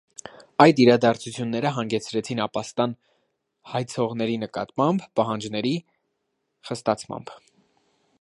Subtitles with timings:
[0.63, 2.95] Այդ իրադարձությունները հանգեցրեցին ապաստան
[3.73, 5.75] հայցողների նկատմամբ պահանջների
[6.71, 7.37] խստացմամբ։